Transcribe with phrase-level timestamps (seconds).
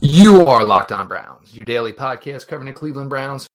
[0.00, 3.46] You are Locked On Browns, your daily podcast covering the Cleveland Browns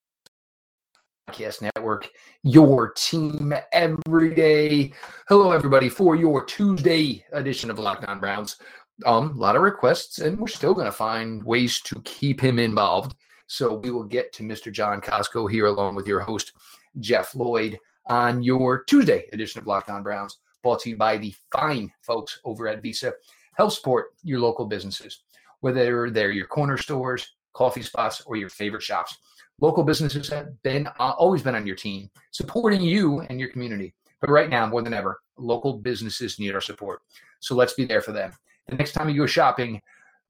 [1.30, 2.10] podcast network,
[2.42, 4.92] your team every day.
[5.30, 8.58] Hello, everybody, for your Tuesday edition of Locked On Browns.
[9.06, 12.58] Um, a lot of requests, and we're still going to find ways to keep him
[12.58, 13.16] involved.
[13.46, 14.72] So we will get to Mr.
[14.72, 16.54] John Kosko here, along with your host
[17.00, 17.78] Jeff Lloyd,
[18.08, 22.40] on your Tuesday edition of Locked On Browns, brought to you by the fine folks
[22.46, 23.14] over at Visa.
[23.58, 25.22] Help support your local businesses
[25.62, 29.18] whether they're your corner stores, coffee spots, or your favorite shops.
[29.60, 33.94] Local businesses have been uh, always been on your team, supporting you and your community.
[34.20, 37.02] But right now, more than ever, local businesses need our support.
[37.40, 38.32] So let's be there for them.
[38.68, 39.82] The next time you go shopping,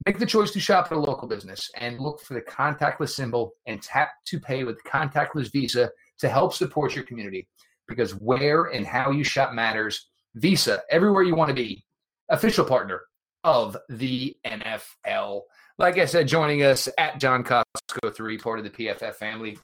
[0.06, 3.52] make the choice to shop at a local business and look for the contactless symbol
[3.66, 7.48] and tap to pay with contactless Visa to help support your community.
[7.88, 10.08] Because where and how you shop matters.
[10.36, 11.84] Visa, everywhere you want to be.
[12.30, 13.02] Official partner
[13.44, 15.42] of the NFL.
[15.78, 19.58] Like I said, joining us at John Kosko 3, part of the PFF family.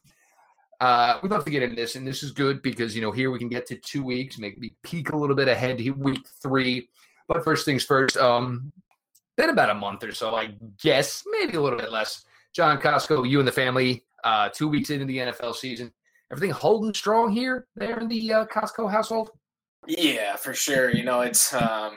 [0.81, 3.31] Uh, we'd love to get into this, and this is good because, you know, here
[3.31, 6.89] we can get to two weeks, maybe peak a little bit ahead to week three.
[7.27, 8.73] But first things first, um,
[9.37, 12.25] been about a month or so, I guess, maybe a little bit less.
[12.53, 15.93] John Kosko, you and the family, uh, two weeks into the NFL season.
[16.31, 19.31] Everything holding strong here, there in the uh, Kosko household?
[19.87, 20.91] Yeah, for sure.
[20.91, 21.97] You know, it's um,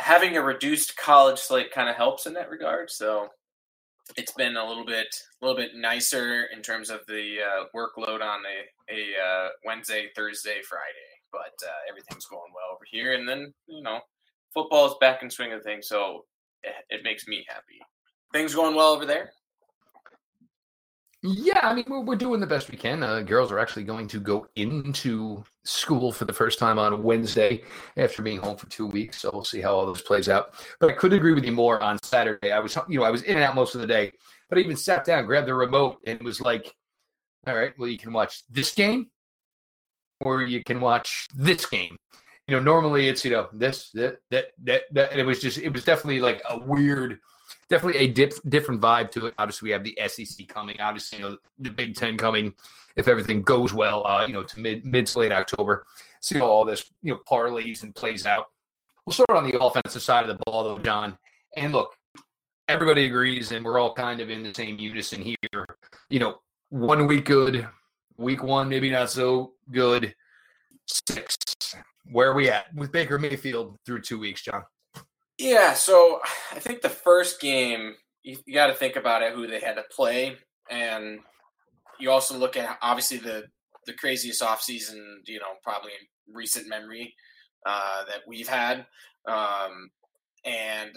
[0.00, 2.90] having a reduced college slate kind of helps in that regard.
[2.90, 3.28] So
[4.16, 5.06] it's been a little bit
[5.40, 10.08] a little bit nicer in terms of the uh, workload on a, a uh, Wednesday,
[10.16, 11.10] Thursday, Friday.
[11.32, 14.00] But uh, everything's going well over here, and then you know
[14.52, 16.24] football is back in swing of things, so
[16.62, 17.78] it, it makes me happy.
[18.32, 19.32] Things going well over there.
[21.22, 23.02] Yeah, I mean, we're, we're doing the best we can.
[23.02, 27.62] Uh, girls are actually going to go into school for the first time on Wednesday
[27.98, 29.20] after being home for two weeks.
[29.20, 30.54] So we'll see how all this plays out.
[30.78, 32.52] But I couldn't agree with you more on Saturday.
[32.52, 34.12] I was, you know, I was in and out most of the day,
[34.48, 36.74] but I even sat down, grabbed the remote, and it was like,
[37.46, 39.10] all right, well, you can watch this game
[40.22, 41.98] or you can watch this game.
[42.48, 45.10] You know, normally it's, you know, this, that, that, that, that.
[45.12, 47.18] And it was just, it was definitely like a weird–
[47.70, 49.34] definitely a dip, different vibe to it.
[49.38, 50.78] Obviously, we have the SEC coming.
[50.80, 52.52] Obviously, you know the Big Ten coming
[52.96, 54.06] if everything goes well.
[54.06, 55.86] Uh, you know, to mid mid to late October.
[56.20, 58.46] See how all this you know parlays and plays out.
[59.06, 61.16] We'll start on the offensive side of the ball, though, John.
[61.56, 61.94] And look,
[62.68, 65.66] everybody agrees, and we're all kind of in the same unison here.
[66.10, 67.66] You know, one week good,
[68.18, 70.14] week one maybe not so good.
[70.86, 71.36] Six.
[72.10, 74.64] Where are we at with Baker Mayfield through two weeks, John?
[75.40, 76.20] Yeah, so
[76.52, 79.74] I think the first game you, you got to think about it who they had
[79.74, 80.36] to play,
[80.70, 81.20] and
[81.98, 83.44] you also look at obviously the
[83.86, 87.14] the craziest offseason, you know, probably in recent memory
[87.66, 88.86] uh, that we've had,
[89.26, 89.90] um,
[90.44, 90.90] and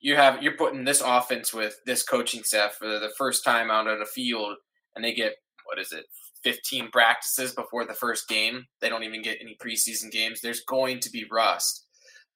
[0.00, 3.86] you have you're putting this offense with this coaching staff for the first time out
[3.88, 4.56] on the field,
[4.94, 6.06] and they get what is it,
[6.44, 8.64] 15 practices before the first game.
[8.80, 10.40] They don't even get any preseason games.
[10.40, 11.85] There's going to be rust.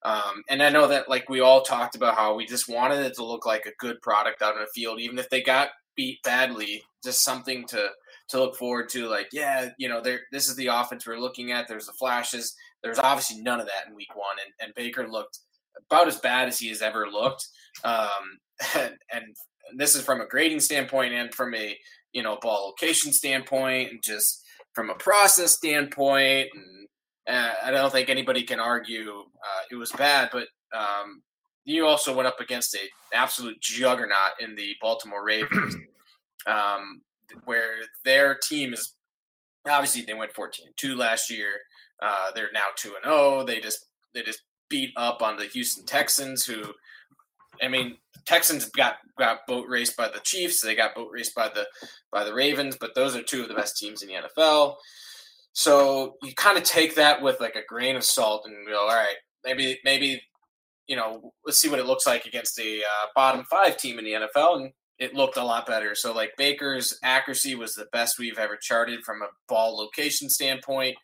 [0.02, 3.14] Um, and I know that like we all talked about how we just wanted it
[3.14, 6.22] to look like a good product out in the field, even if they got beat
[6.22, 7.90] badly, just something to
[8.28, 9.08] to look forward to.
[9.08, 11.68] Like, yeah, you know, there this is the offense we're looking at.
[11.68, 12.54] There's the flashes.
[12.82, 15.38] There's obviously none of that in week one, and, and Baker looked
[15.90, 17.46] about as bad as he has ever looked.
[17.84, 18.38] Um,
[18.74, 19.24] and, and
[19.76, 21.76] this is from a grading standpoint and from a
[22.12, 26.79] you know ball location standpoint, and just from a process standpoint, and
[27.30, 31.22] uh, I don't think anybody can argue uh, it was bad, but um,
[31.64, 35.76] you also went up against a absolute juggernaut in the Baltimore Ravens,
[36.46, 37.02] um,
[37.44, 37.74] where
[38.04, 38.94] their team is
[39.68, 41.52] obviously they went 14 2 last year.
[42.02, 43.44] Uh, they're now 2 and 0.
[43.44, 46.62] They just they just beat up on the Houston Texans, who
[47.62, 50.60] I mean, Texans got got boat raced by the Chiefs.
[50.60, 51.66] They got boat raced by the
[52.10, 54.76] by the Ravens, but those are two of the best teams in the NFL.
[55.52, 58.88] So you kind of take that with like a grain of salt and go, all
[58.88, 60.22] right, maybe maybe
[60.86, 64.04] you know, let's see what it looks like against the uh, bottom five team in
[64.04, 65.94] the NFL, and it looked a lot better.
[65.94, 70.96] So like Baker's accuracy was the best we've ever charted from a ball location standpoint.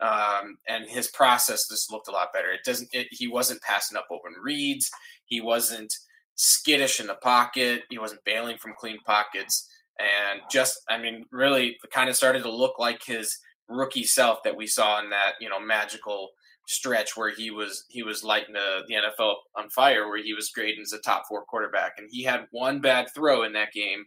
[0.00, 2.50] Um, and his process just looked a lot better.
[2.50, 2.88] It doesn't.
[2.92, 4.90] It, he wasn't passing up open reads.
[5.26, 5.92] He wasn't
[6.36, 7.82] skittish in the pocket.
[7.90, 9.68] He wasn't bailing from clean pockets.
[9.98, 13.38] And just, I mean, really, kind of started to look like his
[13.68, 16.30] rookie self that we saw in that you know magical
[16.66, 20.50] stretch where he was he was lighting the, the NFL on fire, where he was
[20.50, 24.04] graded as a top four quarterback, and he had one bad throw in that game,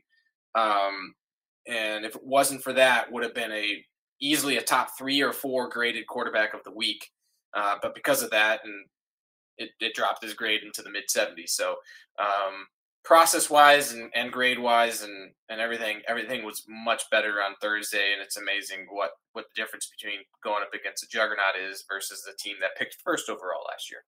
[0.55, 1.13] um,
[1.67, 3.83] and if it wasn't for that, would have been a
[4.21, 7.11] easily a top three or four graded quarterback of the week,
[7.53, 8.85] uh, but because of that, and
[9.57, 11.49] it, it dropped his grade into the mid 70s.
[11.49, 11.75] So
[12.19, 12.67] um,
[13.05, 18.11] process wise and, and grade wise and, and everything, everything was much better on Thursday.
[18.11, 22.23] And it's amazing what, what the difference between going up against a juggernaut is versus
[22.25, 24.01] the team that picked first overall last year.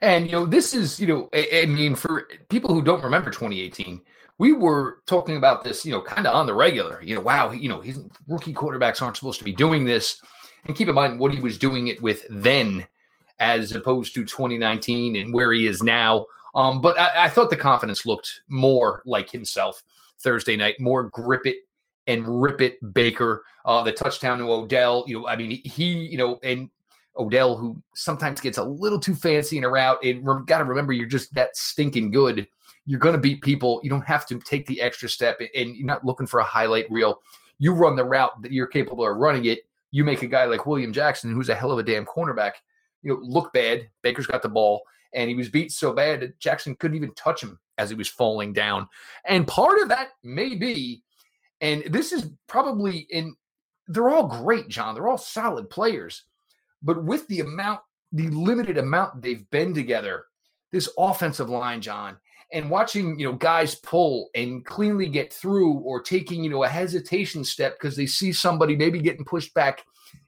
[0.00, 3.30] And you know, this is you know, I, I, mean, for people who don't remember
[3.30, 4.00] 2018,
[4.38, 7.00] we were talking about this, you know, kind of on the regular.
[7.02, 10.20] You know, wow, you know, he's rookie quarterbacks aren't supposed to be doing this.
[10.64, 12.86] And keep in mind what he was doing it with then,
[13.42, 16.26] as opposed to 2019 and where he is now.
[16.54, 19.82] Um, but I, I thought the confidence looked more like himself
[20.20, 21.56] Thursday night, more grip it
[22.06, 23.44] and rip it Baker.
[23.64, 26.70] Uh, the touchdown to Odell, you know, I mean, he, you know, and
[27.16, 29.98] Odell, who sometimes gets a little too fancy in a route.
[30.04, 32.46] And re- got to remember, you're just that stinking good.
[32.86, 33.80] You're going to beat people.
[33.82, 36.90] You don't have to take the extra step, and you're not looking for a highlight
[36.90, 37.20] reel.
[37.58, 39.60] You run the route that you're capable of running it.
[39.90, 42.52] You make a guy like William Jackson, who's a hell of a damn cornerback,
[43.02, 43.88] you know, look bad.
[44.02, 44.82] Baker's got the ball,
[45.14, 48.08] and he was beat so bad that Jackson couldn't even touch him as he was
[48.08, 48.88] falling down.
[49.26, 51.02] And part of that may be,
[51.60, 53.34] and this is probably in,
[53.88, 54.94] they're all great, John.
[54.94, 56.24] They're all solid players
[56.82, 60.24] but with the amount, the limited amount they've been together,
[60.72, 62.16] this offensive line, John,
[62.52, 66.68] and watching, you know, guys pull and cleanly get through or taking, you know, a
[66.68, 69.84] hesitation step because they see somebody maybe getting pushed back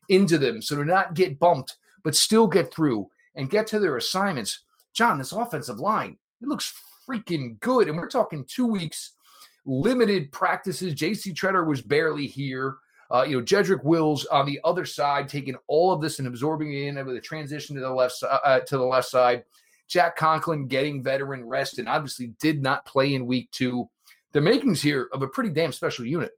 [0.08, 0.62] into them.
[0.62, 4.60] So to not get bumped, but still get through and get to their assignments.
[4.92, 6.72] John, this offensive line, it looks
[7.08, 7.88] freaking good.
[7.88, 9.12] And we're talking two weeks,
[9.64, 10.94] limited practices.
[10.94, 12.76] JC Tretter was barely here.
[13.10, 16.72] Uh, you know, Jedrick Wills on the other side, taking all of this and absorbing
[16.72, 19.44] it in with a transition to the left uh, to the left side.
[19.88, 23.88] Jack Conklin getting veteran rest and obviously did not play in week two.
[24.32, 26.32] The makings here of a pretty damn special unit.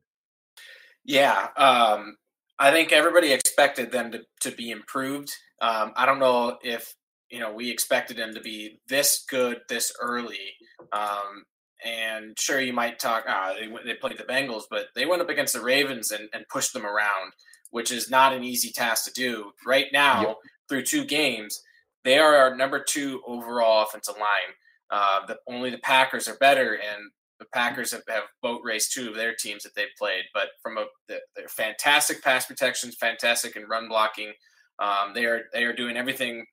[1.05, 2.17] Yeah, um,
[2.59, 5.31] I think everybody expected them to, to be improved.
[5.61, 6.95] Um, I don't know if
[7.31, 10.55] you know we expected them to be this good this early.
[10.93, 11.45] Um,
[11.85, 13.25] and sure, you might talk.
[13.29, 16.49] Ah, they they played the Bengals, but they went up against the Ravens and, and
[16.49, 17.33] pushed them around,
[17.71, 19.53] which is not an easy task to do.
[19.67, 20.37] Right now, yep.
[20.69, 21.61] through two games,
[22.05, 24.55] they are our number two overall offensive line.
[24.91, 29.09] Uh, the, only the Packers are better, and the Packers have, have boat raced two
[29.09, 30.25] of their teams that they've played.
[30.35, 34.33] But from a they're fantastic pass protections, fantastic and run blocking.
[34.79, 36.45] Um, they are they are doing everything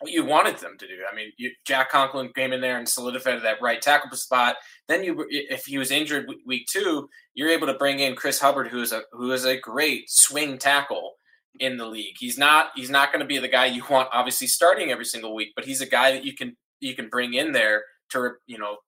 [0.00, 0.94] what you wanted them to do.
[1.10, 4.56] I mean, you, Jack Conklin came in there and solidified that right tackle spot.
[4.88, 8.68] Then you, if he was injured week two, you're able to bring in Chris Hubbard,
[8.68, 11.12] who is a who is a great swing tackle
[11.58, 12.16] in the league.
[12.18, 15.34] He's not he's not going to be the guy you want, obviously starting every single
[15.34, 18.58] week, but he's a guy that you can you can bring in there to you
[18.58, 18.78] know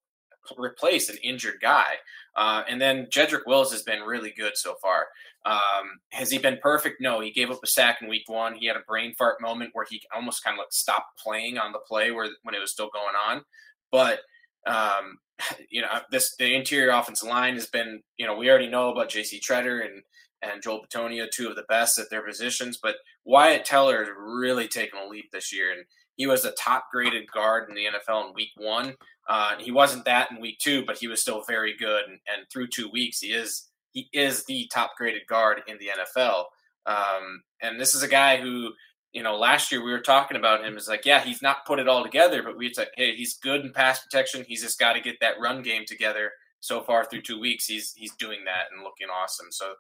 [0.57, 1.87] replace an injured guy.
[2.35, 5.07] Uh, and then Jedrick Wills has been really good so far.
[5.45, 7.01] Um, has he been perfect?
[7.01, 8.55] No, he gave up a sack in week one.
[8.55, 11.73] He had a brain fart moment where he almost kind of like stopped playing on
[11.73, 13.43] the play where when it was still going on.
[13.91, 14.21] But
[14.67, 15.19] um,
[15.71, 19.11] you know, this the interior offensive line has been, you know, we already know about
[19.11, 20.03] JC Tretter and
[20.43, 22.79] and Joel Bitonio, two of the best at their positions.
[22.83, 25.85] But Wyatt Teller has really taken a leap this year, and
[26.23, 28.95] he was a top graded guard in the NFL in week one.
[29.29, 32.05] Uh, he wasn't that in week two, but he was still very good.
[32.05, 35.89] And, and through two weeks, he is he is the top graded guard in the
[35.89, 36.45] NFL.
[36.87, 38.71] Um, and this is a guy who,
[39.13, 41.81] you know, last year we were talking about him Is like, yeah, he's not put
[41.81, 44.45] it all together, but we said, hey, he's good in pass protection.
[44.47, 46.31] He's just got to get that run game together.
[46.61, 49.51] So far through two weeks, he's he's doing that and looking awesome.
[49.51, 49.71] So,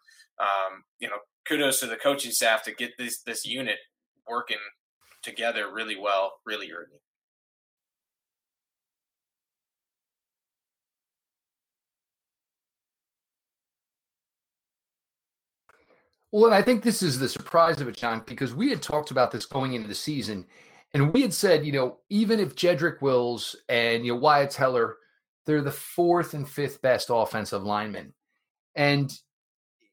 [0.40, 3.78] um, you know, kudos to the coaching staff to get this this unit
[4.28, 4.58] working
[5.22, 7.00] together really well, really early.
[16.32, 19.10] Well, and I think this is the surprise of it, John, because we had talked
[19.10, 20.46] about this going into the season,
[20.94, 24.96] and we had said, you know, even if Jedrick Wills and you know Wyatt Teller,
[25.44, 28.14] they're the fourth and fifth best offensive linemen,
[28.74, 29.12] and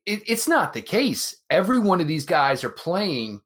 [0.06, 1.36] it, it's not the case.
[1.50, 3.42] Every one of these guys are playing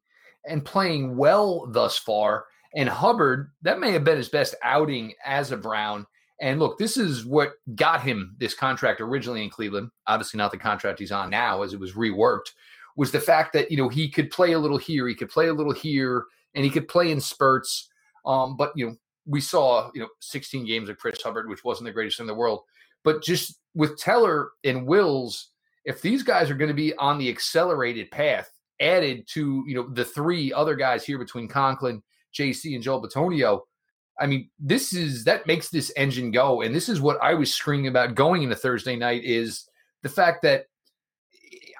[0.48, 2.46] and playing well thus far.
[2.74, 6.06] And Hubbard, that may have been his best outing as a Brown.
[6.40, 9.90] And look, this is what got him this contract originally in Cleveland.
[10.06, 12.50] Obviously, not the contract he's on now, as it was reworked
[12.96, 15.48] was the fact that you know he could play a little here, he could play
[15.48, 16.24] a little here,
[16.54, 17.88] and he could play in spurts.
[18.26, 18.96] Um, but you know,
[19.26, 22.34] we saw you know 16 games of Chris Hubbard, which wasn't the greatest in the
[22.34, 22.62] world.
[23.02, 25.50] But just with Teller and Wills,
[25.84, 28.50] if these guys are going to be on the accelerated path,
[28.84, 32.02] added to you know the three other guys here between Conklin,
[32.34, 33.62] JC, and Joel Bitonio,
[34.20, 36.62] I mean, this is that makes this engine go.
[36.62, 39.68] And this is what I was screaming about going into Thursday night is
[40.02, 40.66] the fact that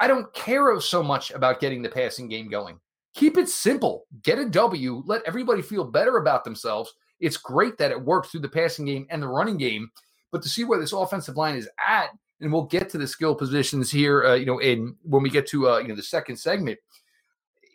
[0.01, 2.81] I don't care so much about getting the passing game going.
[3.15, 4.07] Keep it simple.
[4.23, 5.03] Get a W.
[5.07, 6.93] Let everybody feel better about themselves.
[7.21, 9.91] It's great that it works through the passing game and the running game,
[10.33, 12.09] but to see where this offensive line is at,
[12.45, 15.47] and we'll get to the skill positions here, uh, you know, in when we get
[15.49, 16.79] to uh, you know the second segment.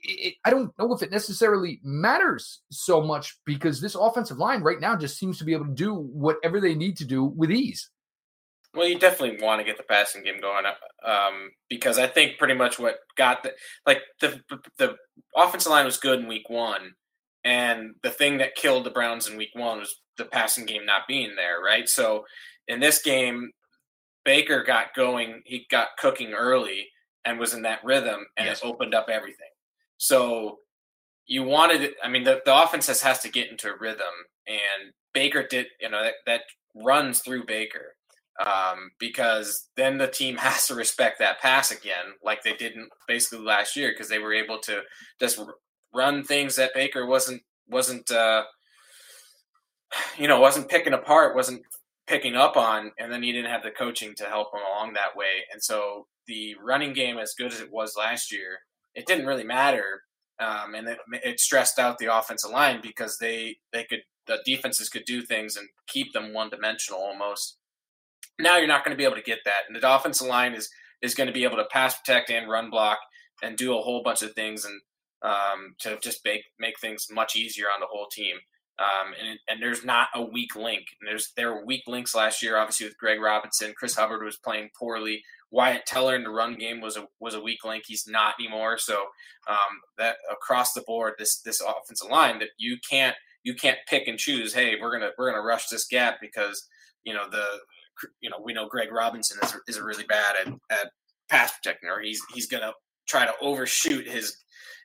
[0.03, 4.79] It, I don't know if it necessarily matters so much because this offensive line right
[4.79, 7.89] now just seems to be able to do whatever they need to do with ease.
[8.73, 10.65] Well, you definitely want to get the passing game going
[11.03, 13.53] um, because I think pretty much what got the
[13.85, 14.39] like the
[14.77, 14.95] the
[15.35, 16.93] offensive line was good in week one,
[17.43, 21.07] and the thing that killed the Browns in week one was the passing game not
[21.07, 21.89] being there, right?
[21.89, 22.25] So
[22.67, 23.51] in this game,
[24.29, 26.85] Baker got going, he got cooking early
[27.25, 28.59] and was in that rhythm, and yes.
[28.59, 29.49] it opened up everything.
[29.97, 30.59] So
[31.25, 34.05] you wanted, I mean, the, the offense has, has to get into a rhythm,
[34.45, 36.41] and Baker did, you know, that, that
[36.75, 37.95] runs through Baker
[38.45, 43.43] um, because then the team has to respect that pass again, like they didn't basically
[43.43, 44.81] last year, because they were able to
[45.19, 45.41] just
[45.91, 48.43] run things that Baker wasn't wasn't uh,
[50.19, 51.63] you know wasn't picking apart, wasn't
[52.09, 55.15] picking up on, and then he didn't have the coaching to help him along that
[55.15, 55.45] way.
[55.53, 58.57] And so the running game, as good as it was last year,
[58.95, 60.01] it didn't really matter,
[60.39, 64.89] um, and it, it stressed out the offensive line because they they could the defenses
[64.89, 67.57] could do things and keep them one dimensional almost
[68.39, 70.69] now you're not going to be able to get that, and the offensive line is
[71.01, 72.99] is going to be able to pass protect and run block
[73.43, 74.81] and do a whole bunch of things and
[75.21, 78.37] um, to just make make things much easier on the whole team.
[78.79, 80.85] Um, and, and there's not a weak link.
[80.99, 83.73] And there's there were weak links last year, obviously with Greg Robinson.
[83.77, 85.23] Chris Hubbard was playing poorly.
[85.51, 87.83] Wyatt Teller in the run game was a was a weak link.
[87.87, 88.77] He's not anymore.
[88.77, 89.01] So
[89.47, 94.07] um, that across the board, this this offensive line that you can't you can't pick
[94.07, 94.53] and choose.
[94.53, 96.67] Hey, we're gonna we're gonna rush this gap because
[97.03, 97.45] you know the
[98.21, 100.91] you know, we know Greg Robinson is, is really bad at, at
[101.29, 102.73] pass protecting, or he's he's gonna
[103.07, 104.37] try to overshoot his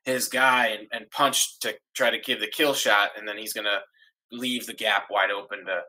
[0.04, 3.52] his guy and, and punch to try to give the kill shot, and then he's
[3.52, 3.80] gonna
[4.32, 5.80] leave the gap wide open to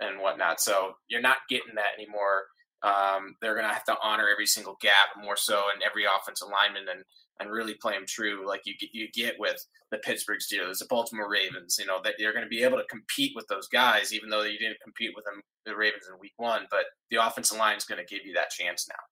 [0.00, 0.60] and whatnot.
[0.60, 2.44] So you're not getting that anymore.
[2.82, 6.88] Um, they're gonna have to honor every single gap more so in every offensive lineman
[6.90, 7.04] and
[7.40, 10.86] and really play them true like you get, you get with the Pittsburgh Steelers, the
[10.88, 11.76] Baltimore Ravens.
[11.78, 14.42] You know that you're going to be able to compete with those guys, even though
[14.42, 16.66] you didn't compete with them, the Ravens in Week One.
[16.70, 19.02] But the offensive line is going to give you that chance now.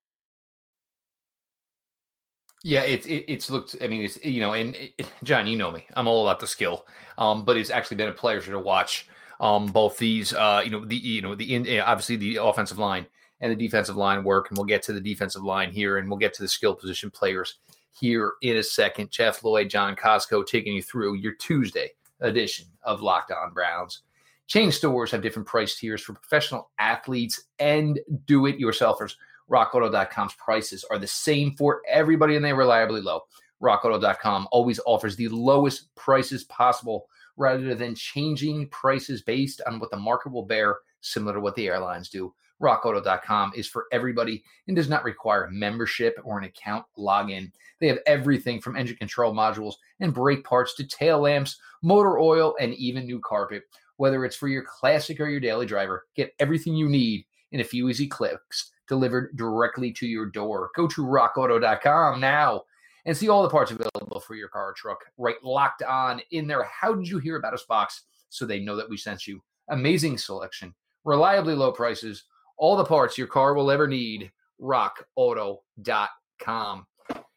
[2.64, 3.76] Yeah, it's it, it's looked.
[3.80, 5.86] I mean, it's you know, and it, John, you know me.
[5.94, 6.86] I'm all about the skill,
[7.16, 9.08] um, but it's actually been a pleasure to watch
[9.40, 10.32] um, both these.
[10.32, 13.06] Uh, you know, the you know the in, obviously the offensive line
[13.40, 16.18] and the defensive line work, and we'll get to the defensive line here, and we'll
[16.18, 17.58] get to the skill position players
[17.92, 19.10] here in a second.
[19.10, 24.02] Jeff Lloyd, John Kosko taking you through your Tuesday edition of Locked On Browns.
[24.48, 29.14] Chain stores have different price tiers for professional athletes and do it yourselfers.
[29.50, 33.22] RockAuto.com's prices are the same for everybody and they're reliably low.
[33.62, 39.96] RockAuto.com always offers the lowest prices possible rather than changing prices based on what the
[39.96, 42.34] market will bear, similar to what the airlines do.
[42.60, 47.52] RockAuto.com is for everybody and does not require membership or an account login.
[47.80, 52.56] They have everything from engine control modules and brake parts to tail lamps, motor oil,
[52.60, 53.62] and even new carpet.
[53.96, 57.64] Whether it's for your classic or your daily driver, get everything you need in a
[57.64, 60.70] few easy clicks delivered directly to your door.
[60.74, 62.62] Go to rockauto.com now
[63.04, 66.46] and see all the parts available for your car or truck right locked on in
[66.46, 66.64] there.
[66.64, 69.42] How did you hear about us box so they know that we sent you?
[69.70, 72.24] Amazing selection, reliably low prices
[72.58, 74.30] all the parts your car will ever need.
[74.60, 76.86] RockAuto.com.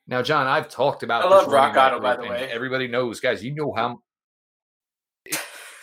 [0.07, 1.23] Now, John, I've talked about.
[1.23, 2.49] I love Rock Auto, by the way.
[2.51, 3.43] Everybody knows, guys.
[3.43, 4.01] You know how.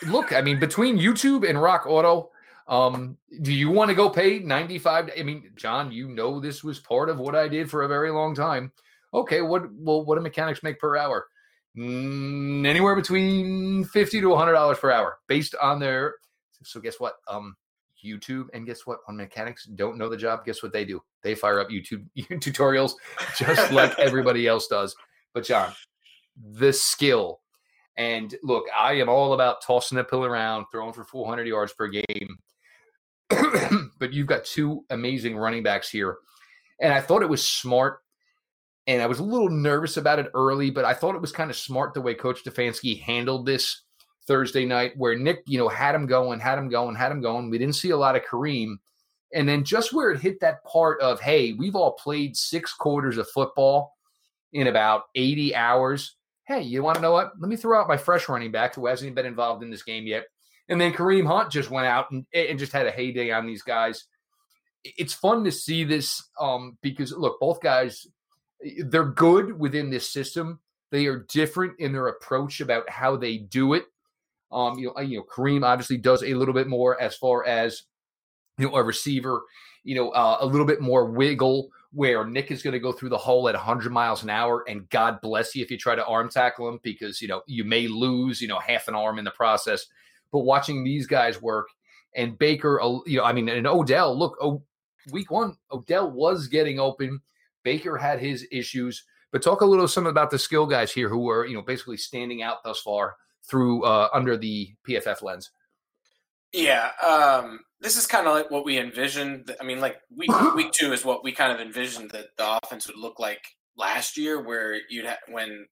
[0.06, 2.30] Look, I mean, between YouTube and Rock Auto,
[2.68, 5.10] um, do you want to go pay ninety five?
[5.18, 8.10] I mean, John, you know this was part of what I did for a very
[8.10, 8.72] long time.
[9.14, 11.26] Okay, what well, what do mechanics make per hour?
[11.76, 16.16] Mm, anywhere between fifty to hundred dollars per hour, based on their.
[16.62, 17.14] So guess what?
[17.26, 17.56] Um,
[18.04, 18.46] YouTube.
[18.52, 18.98] And guess what?
[19.06, 21.02] When mechanics don't know the job, guess what they do?
[21.22, 22.92] They fire up YouTube tutorials
[23.36, 24.94] just like everybody else does.
[25.34, 25.72] But John,
[26.36, 27.40] the skill.
[27.96, 31.88] And look, I am all about tossing the pill around, throwing for 400 yards per
[31.88, 32.38] game.
[33.98, 36.18] but you've got two amazing running backs here.
[36.80, 38.00] And I thought it was smart.
[38.86, 41.50] And I was a little nervous about it early, but I thought it was kind
[41.50, 43.82] of smart the way Coach Stefanski handled this
[44.26, 47.50] Thursday night where Nick, you know, had him going, had him going, had him going.
[47.50, 48.76] We didn't see a lot of Kareem.
[49.34, 53.18] And then just where it hit that part of, hey, we've all played six quarters
[53.18, 53.94] of football
[54.54, 56.16] in about 80 hours.
[56.46, 57.32] Hey, you want to know what?
[57.38, 60.06] Let me throw out my fresh running back who hasn't been involved in this game
[60.06, 60.24] yet.
[60.68, 63.62] And then Kareem Hunt just went out and, and just had a heyday on these
[63.62, 64.04] guys.
[64.84, 68.06] It's fun to see this um, because, look, both guys,
[68.84, 70.60] they're good within this system.
[70.90, 73.84] They are different in their approach about how they do it.
[74.50, 77.82] Um, you know, you know, Kareem obviously does a little bit more as far as
[78.56, 79.42] you know a receiver.
[79.84, 83.08] You know, uh, a little bit more wiggle where Nick is going to go through
[83.08, 86.04] the hole at 100 miles an hour, and God bless you if you try to
[86.04, 89.24] arm tackle him because you know you may lose you know half an arm in
[89.24, 89.86] the process.
[90.32, 91.68] But watching these guys work
[92.14, 94.62] and Baker, you know, I mean, and Odell, look, oh,
[95.10, 97.20] week one, Odell was getting open.
[97.64, 101.18] Baker had his issues, but talk a little some about the skill guys here who
[101.18, 103.16] were, you know, basically standing out thus far
[103.48, 105.50] through uh, under the PFF lens.
[106.52, 109.54] Yeah, um, this is kind of like what we envisioned.
[109.60, 112.86] I mean, like week week two is what we kind of envisioned that the offense
[112.86, 113.42] would look like
[113.76, 115.66] last year, where you'd have when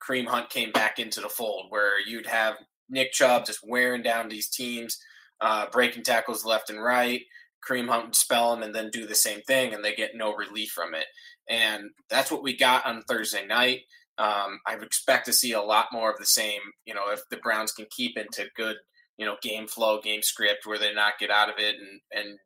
[0.00, 2.54] Kareem Hunt came back into the fold, where you'd have
[2.90, 4.98] Nick Chubb just wearing down these teams,
[5.40, 7.22] uh, breaking tackles left and right.
[7.66, 10.34] Kareem Hunt would spell them and then do the same thing, and they get no
[10.34, 11.04] relief from it.
[11.48, 13.80] And that's what we got on Thursday night.
[14.18, 16.60] Um, I would expect to see a lot more of the same.
[16.84, 18.76] You know, if the Browns can keep into good,
[19.18, 22.38] you know, game flow, game script, where they not get out of it, and and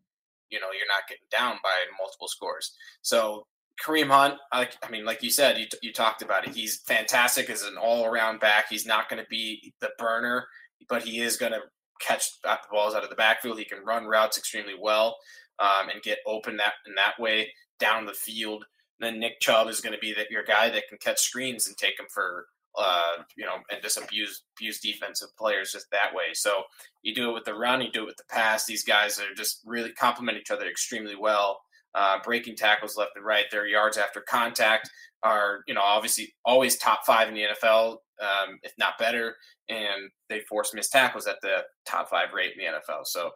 [0.51, 2.75] you know, you're not getting down by multiple scores.
[3.03, 3.47] So
[3.83, 6.55] Kareem Hunt, I, mean, like you said, you, you talked about it.
[6.55, 8.67] He's fantastic as an all around back.
[8.71, 10.47] He's not going to be the burner,
[10.89, 11.61] but he is going to
[12.01, 13.59] catch the balls out of the backfield.
[13.59, 15.17] He can run routes extremely well
[15.59, 18.65] um, and get open that in that way down the field.
[19.01, 21.77] And then Nick Chubb is going to be your guy that can catch screens and
[21.77, 26.33] take them for uh, you know, and just abuse abuse defensive players just that way.
[26.33, 26.63] So
[27.03, 28.67] you do it with the run, you do it with the pass.
[28.67, 31.61] These guys are just really complement each other extremely well.
[31.95, 33.45] Uh, breaking tackles left and right.
[33.51, 34.91] Their yards after contact
[35.23, 39.37] are, you know, obviously always top five in the NFL, um, if not better.
[39.69, 43.07] And they force missed tackles at the top five rate in the NFL.
[43.07, 43.31] So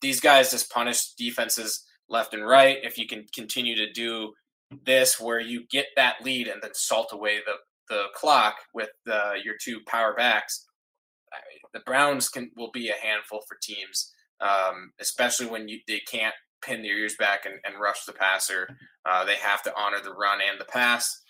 [0.00, 2.78] these guys just punish defenses left and right.
[2.82, 4.32] If you can continue to do
[4.84, 7.54] this, where you get that lead and then salt away the
[7.88, 10.66] the clock with uh, your two power backs,
[11.72, 16.34] the Browns can will be a handful for teams, um, especially when you, they can't
[16.62, 18.68] pin their ears back and, and rush the passer.
[19.04, 21.22] Uh, they have to honor the run and the pass,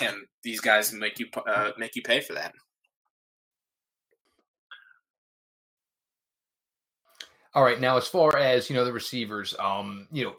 [0.00, 2.52] and these guys make you uh, make you pay for that.
[7.54, 10.36] All right, now as far as you know, the receivers, um, you know,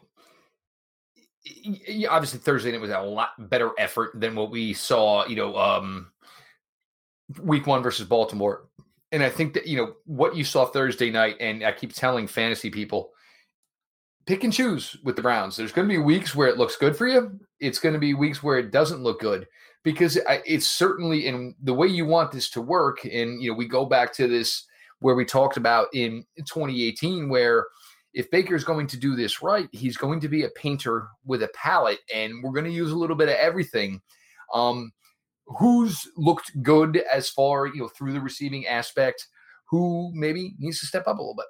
[2.08, 6.12] obviously Thursday night was a lot better effort than what we saw, you know, um,
[7.42, 8.68] week one versus Baltimore.
[9.10, 12.26] And I think that, you know, what you saw Thursday night, and I keep telling
[12.26, 13.10] fantasy people,
[14.28, 15.56] pick and choose with the Browns.
[15.56, 17.40] There's going to be weeks where it looks good for you.
[17.60, 19.46] It's going to be weeks where it doesn't look good
[19.84, 23.06] because it's certainly in the way you want this to work.
[23.06, 24.66] And, you know, we go back to this
[25.00, 27.68] where we talked about in 2018, where
[28.12, 31.48] if Baker's going to do this right, he's going to be a painter with a
[31.54, 34.02] palette, and we're going to use a little bit of everything.
[34.52, 34.92] Um,
[35.46, 39.26] who's looked good as far, you know, through the receiving aspect?
[39.70, 41.46] Who maybe needs to step up a little bit?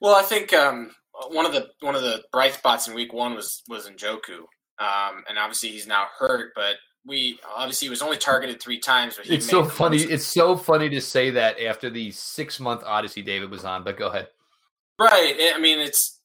[0.00, 0.90] Well, I think um,
[1.30, 4.40] one of the one of the bright spots in Week One was was Njoku,
[4.78, 9.16] um, and obviously he's now hurt, but we obviously he was only targeted three times.
[9.16, 9.98] But it's so funny.
[9.98, 13.84] It's so funny to say that after the six month odyssey David was on.
[13.84, 14.28] But go ahead.
[14.98, 15.52] Right.
[15.54, 16.20] I mean, it's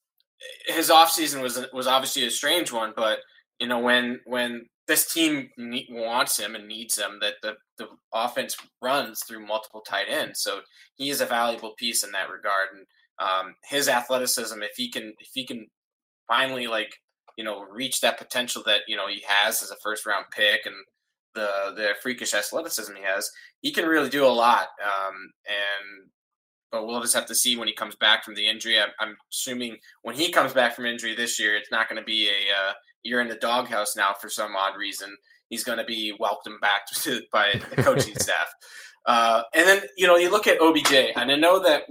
[0.67, 3.19] his offseason was was obviously a strange one, but
[3.59, 7.87] you know when when this team need, wants him and needs him, that the the
[8.13, 10.61] offense runs through multiple tight ends, so
[10.95, 12.69] he is a valuable piece in that regard.
[12.75, 12.85] And
[13.19, 15.67] um, his athleticism, if he can if he can
[16.27, 16.93] finally like
[17.37, 20.65] you know reach that potential that you know he has as a first round pick
[20.65, 20.75] and
[21.35, 23.29] the the freakish athleticism he has,
[23.61, 24.67] he can really do a lot.
[24.83, 25.15] Um,
[25.47, 26.09] and
[26.71, 28.77] but we'll just have to see when he comes back from the injury.
[28.77, 32.05] I'm, I'm assuming when he comes back from injury this year, it's not going to
[32.05, 35.15] be a uh, you're in the doghouse now for some odd reason.
[35.49, 38.47] He's going to be welcomed back to, by the coaching staff.
[39.05, 41.83] Uh, and then you know you look at OBJ, and I know that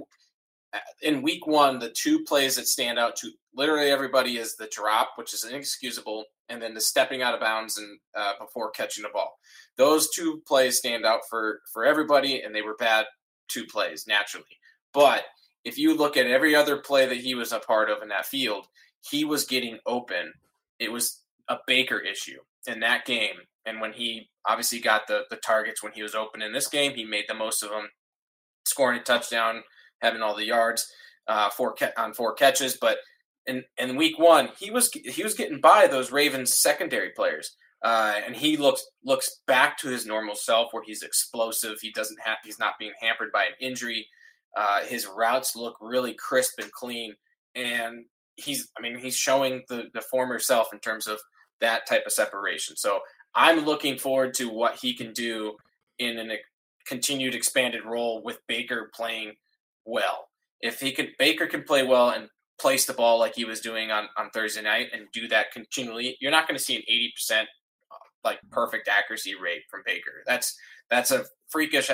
[1.02, 5.12] in week one, the two plays that stand out to literally everybody is the drop,
[5.16, 9.08] which is inexcusable, and then the stepping out of bounds and uh, before catching the
[9.12, 9.38] ball.
[9.76, 13.06] Those two plays stand out for for everybody, and they were bad
[13.48, 14.44] two plays naturally.
[14.92, 15.24] But
[15.64, 18.26] if you look at every other play that he was a part of in that
[18.26, 18.66] field,
[19.10, 20.32] he was getting open.
[20.78, 23.34] It was a Baker issue in that game.
[23.64, 26.94] And when he obviously got the, the targets when he was open in this game,
[26.94, 27.88] he made the most of them,
[28.64, 29.62] scoring a touchdown,
[30.00, 30.90] having all the yards
[31.28, 32.76] uh, four on four catches.
[32.76, 32.98] But
[33.46, 37.56] in, in week one, he was he was getting by those Ravens secondary players.
[37.82, 41.78] Uh, and he looks looks back to his normal self where he's explosive.
[41.80, 44.06] He doesn't have he's not being hampered by an injury.
[44.56, 47.14] Uh, his routes look really crisp and clean,
[47.54, 48.06] and
[48.36, 51.20] he's I mean he's showing the the former self in terms of
[51.60, 52.76] that type of separation.
[52.76, 53.00] So
[53.34, 55.56] I'm looking forward to what he can do
[55.98, 56.32] in an
[56.86, 59.34] continued expanded role with Baker playing
[59.86, 60.28] well.
[60.60, 63.90] If he could, Baker can play well and place the ball like he was doing
[63.90, 66.82] on, on Thursday night and do that continually, you're not going to see an
[67.32, 67.44] 80%
[68.24, 70.22] like perfect accuracy rate from Baker.
[70.26, 70.56] That's
[70.90, 71.90] that's a freakish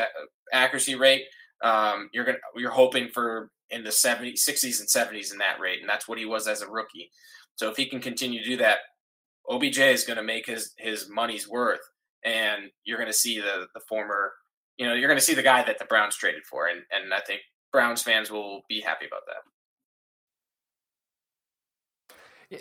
[0.52, 1.24] accuracy rate.
[1.62, 5.80] Um, you're gonna you're hoping for in the 70s, 60s, and 70s in that rate,
[5.80, 7.10] and that's what he was as a rookie.
[7.56, 8.78] So if he can continue to do that,
[9.48, 11.80] OBJ is going to make his his money's worth,
[12.24, 14.32] and you're going to see the the former,
[14.76, 17.12] you know, you're going to see the guy that the Browns traded for, and and
[17.12, 17.40] I think
[17.72, 19.36] Browns fans will be happy about that.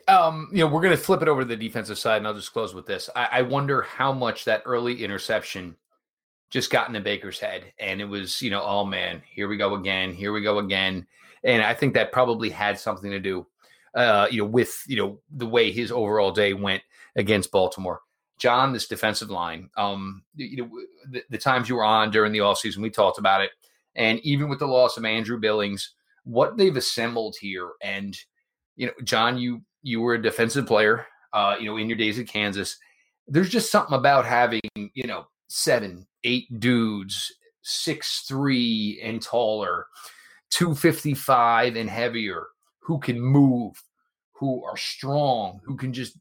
[0.08, 2.34] Um, you know, we're going to flip it over to the defensive side, and I'll
[2.34, 3.10] just close with this.
[3.16, 5.76] I, I wonder how much that early interception
[6.50, 9.76] just got into Baker's head, and it was, you know, oh man, here we go
[9.76, 11.06] again, here we go again,
[11.44, 13.46] and I think that probably had something to do,
[13.96, 16.84] uh, you know, with you know the way his overall day went
[17.16, 18.02] against Baltimore.
[18.38, 20.70] John, this defensive line, um, you know,
[21.10, 23.52] the, the times you were on during the offseason, we talked about it,
[23.96, 28.18] and even with the loss of Andrew Billings, what they've assembled here, and
[28.76, 32.20] you know, John, you you were a defensive player, uh, you know, in your days
[32.20, 32.78] at Kansas.
[33.28, 39.88] There's just something about having, you know, seven, eight dudes, six three and taller,
[40.52, 42.48] 255 and heavier,
[42.80, 43.82] who can move,
[44.34, 46.18] who are strong, who can just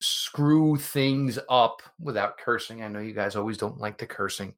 [0.00, 2.82] screw things up without cursing.
[2.82, 4.54] I know you guys always don't like the cursing,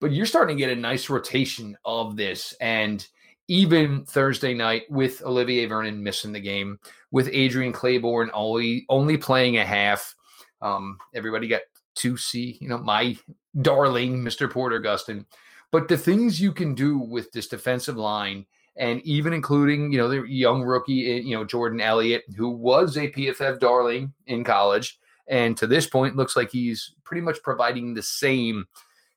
[0.00, 2.54] but you're starting to get a nice rotation of this.
[2.60, 3.06] And
[3.48, 6.78] even Thursday night with Olivier Vernon missing the game,
[7.10, 10.14] with Adrian Clayborn only only playing a half.
[10.62, 11.62] Um, everybody got
[11.96, 13.16] to see, you know, my
[13.60, 14.50] darling Mr.
[14.50, 15.26] Porter Gustin.
[15.72, 20.08] But the things you can do with this defensive line, and even including, you know,
[20.08, 24.98] the young rookie, eh, you know, Jordan Elliott, who was a PFF darling in college,
[25.26, 28.66] and to this point looks like he's pretty much providing the same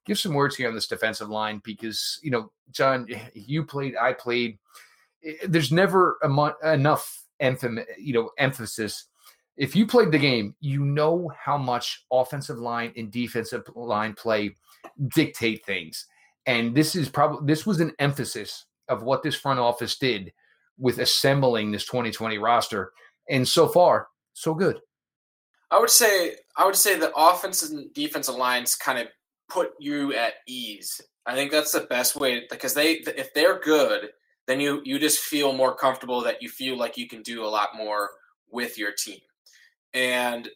[0.05, 4.13] give some words here on this defensive line because you know, John, you played, I
[4.13, 4.57] played.
[5.47, 9.05] There's never mo- enough emph- you know emphasis.
[9.55, 14.55] If you played the game, you know how much offensive line and defensive line play
[15.13, 16.07] dictate things.
[16.45, 20.33] And this is probably this was an emphasis of what this front office did
[20.77, 22.91] with assembling this 2020 roster.
[23.29, 24.79] And so far, so good.
[25.71, 29.07] I would say I would say the offensive and defensive lines kind of
[29.49, 31.01] put you at ease.
[31.25, 34.09] I think that's the best way because they if they're good,
[34.47, 37.47] then you you just feel more comfortable that you feel like you can do a
[37.47, 38.09] lot more
[38.51, 39.19] with your team.
[39.93, 40.49] And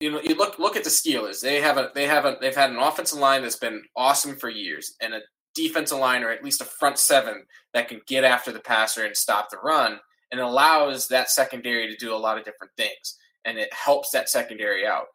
[0.00, 1.40] you know, you look look at the Steelers.
[1.40, 4.48] They have a they have a they've had an offensive line that's been awesome for
[4.48, 5.20] years and a
[5.54, 9.16] defensive line or at least a front seven that can get after the passer and
[9.16, 9.98] stop the run
[10.32, 14.28] and allows that secondary to do a lot of different things and it helps that
[14.28, 15.06] secondary out.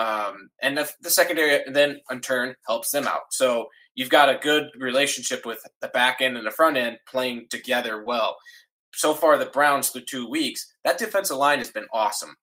[0.00, 3.32] Um, and the, the, secondary then in turn helps them out.
[3.32, 7.48] So you've got a good relationship with the back end and the front end playing
[7.50, 8.38] together well.
[8.94, 12.34] So far, the Browns through two weeks, that defensive line has been awesome.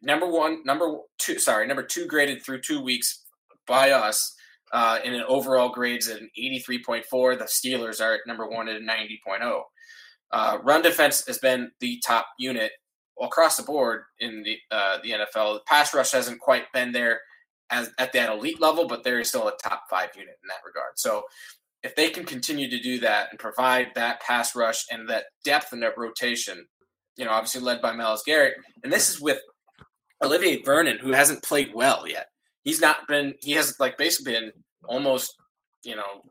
[0.00, 3.26] number one, number two, sorry, number two graded through two weeks
[3.66, 4.34] by us
[4.72, 7.38] uh, in an overall grades at an 83.4.
[7.38, 9.60] The Steelers are at number one at a 90.0.
[10.30, 12.72] Uh, run defense has been the top unit
[13.20, 15.54] across the board in the uh, the NFL.
[15.54, 17.20] The pass rush hasn't quite been there
[17.70, 20.66] as at that elite level, but there is still a top five unit in that
[20.66, 20.92] regard.
[20.96, 21.22] So
[21.82, 25.72] if they can continue to do that and provide that pass rush and that depth
[25.72, 26.66] in that rotation,
[27.16, 29.38] you know, obviously led by Myles Garrett, and this is with
[30.22, 32.26] Olivier Vernon, who hasn't played well yet.
[32.64, 33.34] He's not been.
[33.40, 34.52] He has like basically been
[34.84, 35.34] almost,
[35.84, 36.22] you know,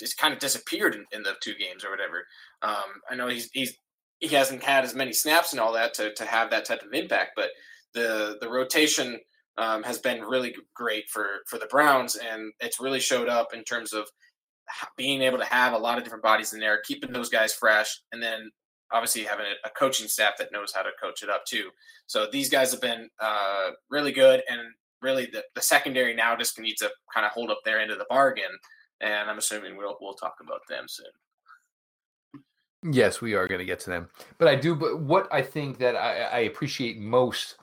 [0.00, 2.24] just kind of disappeared in, in the two games or whatever.
[2.62, 3.76] Um, I know he's he's
[4.20, 6.92] he hasn't had as many snaps and all that to, to have that type of
[6.92, 7.32] impact.
[7.36, 7.50] But
[7.94, 9.18] the the rotation
[9.58, 13.64] um, has been really great for for the Browns, and it's really showed up in
[13.64, 14.06] terms of
[14.96, 18.00] being able to have a lot of different bodies in there, keeping those guys fresh,
[18.12, 18.50] and then
[18.92, 21.70] obviously having a, a coaching staff that knows how to coach it up too.
[22.06, 24.60] So these guys have been uh, really good, and
[25.02, 27.98] really the, the secondary now just needs to kind of hold up their end of
[27.98, 28.50] the bargain.
[29.00, 31.06] And I'm assuming we'll we'll talk about them soon.
[32.82, 34.74] Yes, we are going to get to them, but I do.
[34.74, 37.56] But what I think that I, I appreciate most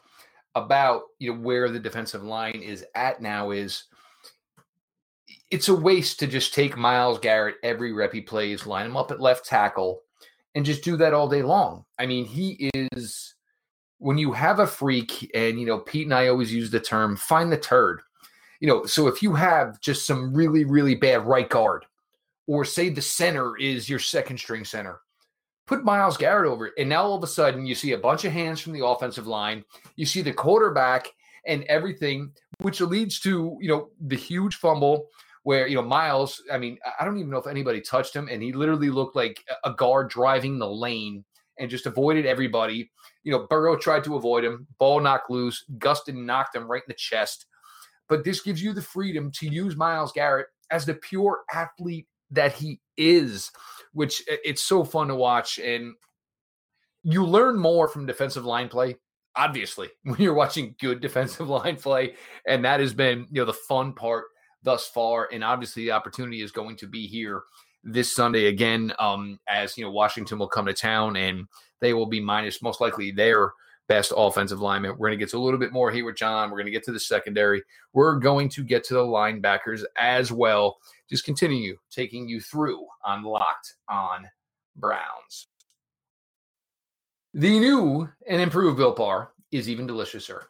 [0.54, 3.86] about you know where the defensive line is at now is
[5.50, 9.12] it's a waste to just take Myles Garrett every rep he plays, line him up
[9.12, 10.02] at left tackle,
[10.54, 11.86] and just do that all day long.
[11.98, 13.36] I mean, he is
[13.98, 17.16] when you have a freak, and you know, Pete and I always use the term
[17.16, 18.02] "find the turd."
[18.60, 21.86] You know, so if you have just some really, really bad right guard,
[22.48, 25.00] or say the center is your second string center,
[25.68, 26.74] put Myles Garrett over it.
[26.78, 29.28] And now all of a sudden you see a bunch of hands from the offensive
[29.28, 29.64] line.
[29.96, 31.08] You see the quarterback
[31.46, 35.08] and everything, which leads to, you know, the huge fumble
[35.44, 38.44] where, you know, Myles, I mean, I don't even know if anybody touched him, and
[38.44, 41.24] he literally looked like a guard driving the lane
[41.58, 42.92] and just avoided everybody.
[43.24, 46.90] You know, Burrow tried to avoid him, ball knocked loose, Gustin knocked him right in
[46.90, 47.46] the chest.
[48.10, 52.52] But this gives you the freedom to use Myles Garrett as the pure athlete that
[52.52, 53.50] he is,
[53.98, 55.58] which it's so fun to watch.
[55.58, 55.96] And
[57.02, 58.96] you learn more from defensive line play,
[59.36, 62.14] obviously, when you're watching good defensive line play.
[62.46, 64.26] And that has been, you know, the fun part
[64.62, 65.30] thus far.
[65.34, 67.42] And obviously, the opportunity is going to be here
[67.84, 71.48] this Sunday again, um, as you know, Washington will come to town and
[71.80, 73.52] they will be minus most likely their
[73.88, 74.92] best offensive lineman.
[74.92, 76.52] We're going to get to a little bit more here with John.
[76.52, 77.64] We're going to get to the secondary.
[77.94, 80.78] We're going to get to the linebackers as well.
[81.10, 84.28] Just continue taking you through on Locked on
[84.76, 85.48] Browns.
[87.34, 90.44] The new and improved Built Bar is even deliciouser.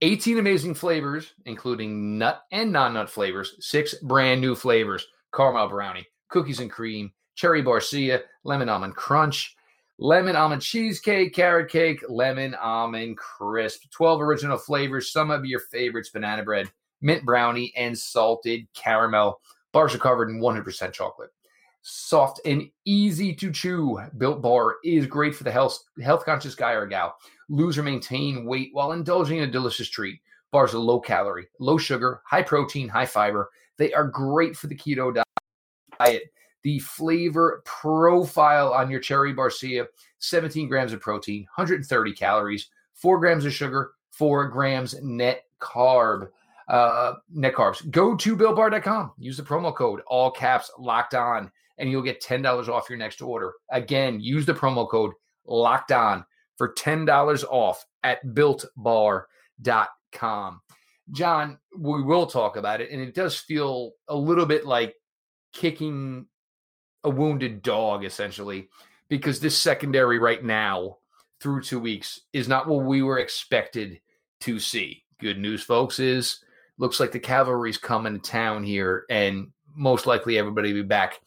[0.00, 6.06] 18 amazing flavors, including nut and non nut flavors, six brand new flavors caramel brownie,
[6.28, 9.56] cookies and cream, cherry barcia, lemon almond crunch,
[9.98, 13.84] lemon almond cheesecake, carrot cake, lemon almond crisp.
[13.90, 19.40] 12 original flavors, some of your favorites banana bread, mint brownie, and salted caramel.
[19.72, 21.30] Bars are covered in 100% chocolate.
[21.82, 24.00] Soft and easy to chew.
[24.18, 27.16] Built Bar is great for the health health conscious guy or gal
[27.48, 30.20] lose or maintain weight while indulging in a delicious treat.
[30.52, 33.50] Bars are low calorie, low sugar, high protein, high fiber.
[33.78, 35.22] They are great for the keto
[35.98, 36.22] diet.
[36.62, 39.86] The flavor profile on your cherry barcia
[40.18, 46.28] 17 grams of protein, 130 calories, 4 grams of sugar, 4 grams net carb.
[46.68, 47.88] Uh, net carbs.
[47.90, 49.12] Go to BuiltBar.com.
[49.18, 52.98] Use the promo code all caps locked on, and you'll get ten dollars off your
[52.98, 53.52] next order.
[53.70, 55.12] Again, use the promo code
[55.44, 56.24] locked on
[56.56, 60.60] for $10 off at builtbar.com.
[61.10, 64.94] John, we will talk about it, and it does feel a little bit like
[65.52, 66.26] kicking
[67.04, 68.68] a wounded dog, essentially,
[69.08, 70.98] because this secondary right now,
[71.40, 74.00] through two weeks, is not what we were expected
[74.40, 75.02] to see.
[75.18, 76.38] Good news, folks, is
[76.82, 81.20] looks like the cavalry's coming to town here, and most likely everybody will be back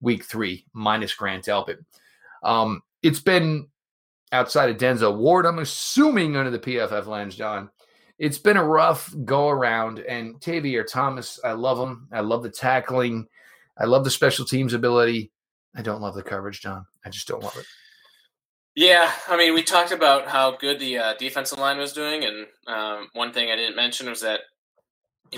[0.00, 1.84] week three, minus Grant Delpit.
[2.42, 3.68] Um, it's been
[4.32, 5.44] outside of Denzel Ward.
[5.44, 7.68] I'm assuming under the PFF lens, John.
[8.18, 12.08] It's been a rough go around, and Tavierre Thomas, I love him.
[12.10, 13.28] I love the tackling.
[13.78, 15.30] I love the special teams ability.
[15.76, 16.86] I don't love the coverage, John.
[17.04, 17.66] I just don't love it.
[18.74, 22.46] Yeah, I mean, we talked about how good the uh, defensive line was doing, and
[22.66, 24.40] um, one thing I didn't mention was that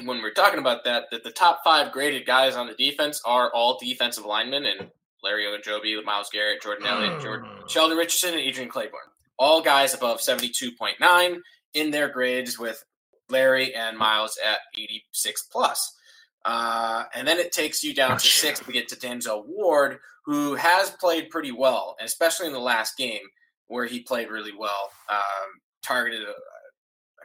[0.02, 3.50] when we're talking about that, that the top five graded guys on the defense are
[3.52, 4.90] all defensive linemen, and
[5.22, 7.66] Larry Ogunjobi, Myles Garrett, Jordan Elliott, Jordan, hmm.
[7.68, 9.08] Sheldon Richardson, and Adrian Clayborn.
[9.38, 11.38] All guys above 72.9
[11.74, 12.84] in their grades with
[13.28, 15.96] Larry and Myles at 86 plus.
[16.44, 20.54] Uh, and then it takes you down to six to get to Denzel Ward, who
[20.54, 23.22] has played pretty well, especially in the last game
[23.66, 24.90] where he played really well.
[25.10, 26.32] Um, targeted, uh,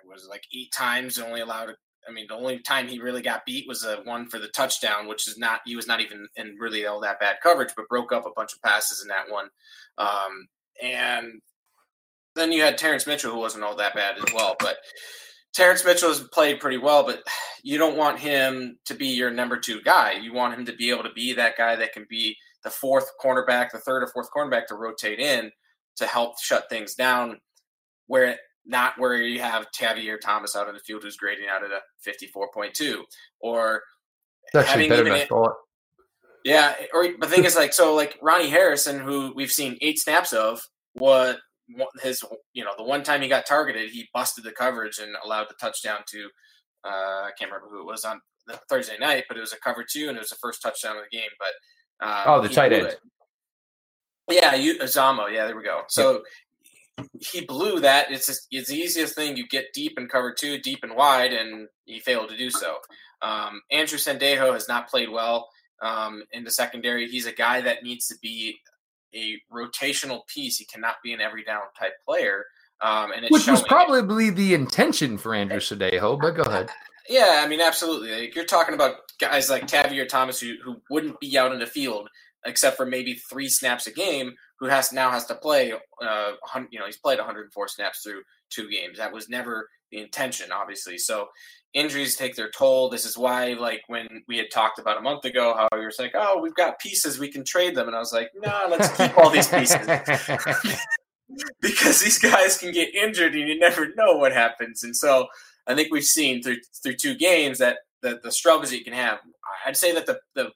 [0.10, 1.73] was like eight times, only allowed
[2.07, 5.07] I mean, the only time he really got beat was a one for the touchdown,
[5.07, 8.12] which is not he was not even in really all that bad coverage, but broke
[8.12, 9.49] up a bunch of passes in that one.
[9.97, 10.47] Um,
[10.81, 11.41] and
[12.35, 14.55] then you had Terrence Mitchell, who wasn't all that bad as well.
[14.59, 14.77] But
[15.53, 17.21] Terrence Mitchell has played pretty well, but
[17.63, 20.13] you don't want him to be your number two guy.
[20.13, 23.09] You want him to be able to be that guy that can be the fourth
[23.23, 25.51] cornerback, the third or fourth cornerback to rotate in
[25.97, 27.39] to help shut things down.
[28.07, 28.38] Where
[28.69, 31.82] not where you have Tavierre Thomas out in the field who's grading out at a
[32.08, 33.01] 54.2
[33.41, 33.82] or
[34.53, 35.29] That's having even it,
[36.45, 40.34] yeah or the thing is like so like Ronnie Harrison who we've seen eight snaps
[40.34, 40.62] of
[40.93, 41.39] what
[42.01, 45.47] his you know the one time he got targeted he busted the coverage and allowed
[45.49, 46.29] the touchdown to
[46.86, 49.60] uh, I can't remember who it was on the Thursday night but it was a
[49.60, 52.49] cover two and it was the first touchdown of the game but um, oh the
[52.49, 52.88] tight end.
[52.88, 52.99] it.
[54.29, 55.82] yeah Uzomah yeah there we go.
[55.89, 56.21] So
[57.19, 58.12] he blew that.
[58.12, 59.38] It's just, it's the easiest thing.
[59.38, 62.77] You get deep and cover two, deep and wide, and he failed to do so.
[63.21, 65.49] Um, Andrew Sendejo has not played well
[65.81, 67.07] um, in the secondary.
[67.07, 68.59] He's a guy that needs to be
[69.13, 70.57] a rotational piece.
[70.57, 72.45] He cannot be an every down type player.
[72.81, 76.19] Um, and which was probably the intention for Andrew Sendejo.
[76.19, 76.69] But go ahead.
[77.09, 78.12] Yeah, I mean, absolutely.
[78.12, 81.65] Like, you're talking about guys like Tavierre Thomas who, who wouldn't be out in the
[81.65, 82.07] field
[82.45, 85.74] except for maybe three snaps a game, who has now has to play.
[86.02, 86.32] Uh,
[86.69, 88.98] you know, he's played 104 snaps through two games.
[88.98, 90.98] That was never the intention, obviously.
[90.98, 91.28] So
[91.74, 92.89] injuries take their toll.
[92.89, 95.93] This is why, like when we had talked about a month ago, how you were
[95.98, 98.89] like, "Oh, we've got pieces, we can trade them," and I was like, "No, let's
[98.95, 99.88] keep all these pieces."
[101.62, 104.84] because these guys can get injured and you never know what happens.
[104.84, 105.28] And so
[105.67, 109.19] I think we've seen through through two games that the, the struggles you can have.
[109.65, 110.52] I'd say that the, the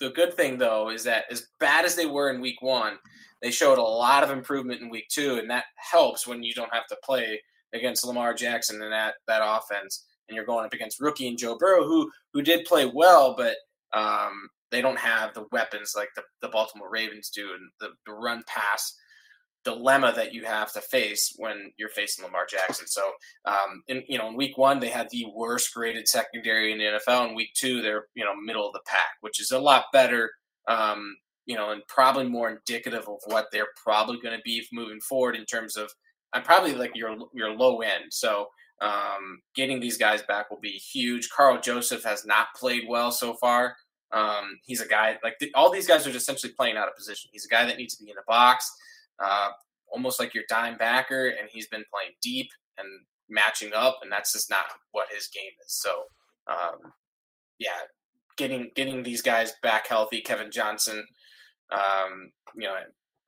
[0.00, 2.98] the good thing though is that as bad as they were in week one,
[3.42, 6.72] they showed a lot of improvement in week two, and that helps when you don't
[6.72, 7.40] have to play
[7.74, 11.56] against Lamar Jackson and that that offense, and you're going up against rookie and Joe
[11.58, 13.56] Burrow, who who did play well, but
[13.92, 18.12] um, they don't have the weapons like the, the Baltimore Ravens do, and the, the
[18.12, 18.96] run pass
[19.64, 22.86] dilemma that you have to face when you're facing Lamar Jackson.
[22.86, 23.02] So,
[23.44, 26.84] um, in you know, in week one they had the worst graded secondary in the
[26.84, 27.28] NFL.
[27.28, 30.30] In week two, they're you know middle of the pack, which is a lot better.
[30.68, 35.00] Um, you know, and probably more indicative of what they're probably going to be moving
[35.00, 35.90] forward in terms of.
[36.34, 38.04] I'm probably like your your low end.
[38.10, 38.48] So.
[38.80, 41.28] Um, getting these guys back will be huge.
[41.30, 43.76] Karl Joseph has not played well so far.
[44.10, 47.30] Um, he's a guy like the, all these guys are essentially playing out of position.
[47.32, 48.68] He's a guy that needs to be in the box
[49.22, 49.50] uh,
[49.92, 52.86] almost like your dime backer, and he's been playing deep and
[53.28, 55.74] matching up, and that's just not what his game is.
[55.74, 56.04] So,
[56.48, 56.92] um,
[57.58, 57.80] yeah,
[58.36, 61.04] getting getting these guys back healthy, Kevin Johnson,
[61.72, 62.74] um, you know,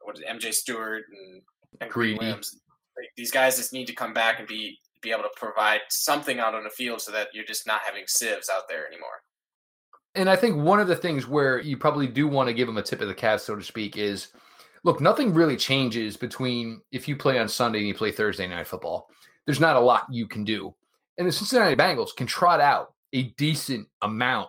[0.02, 1.42] what is it, MJ Stewart and,
[1.80, 2.60] and Greedy Williams.
[3.16, 6.54] These guys just need to come back and be be able to provide something out
[6.54, 9.20] on the field so that you're just not having sieves out there anymore.
[10.14, 12.78] And I think one of the things where you probably do want to give them
[12.78, 14.28] a tip of the cap, so to speak, is
[14.84, 18.66] look, nothing really changes between if you play on Sunday and you play Thursday night
[18.66, 19.08] football.
[19.44, 20.74] There's not a lot you can do.
[21.18, 24.48] And the Cincinnati Bengals can trot out a decent amount